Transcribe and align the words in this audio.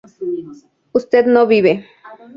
usted 0.97 1.27
no 1.27 1.45
vive 1.45 1.85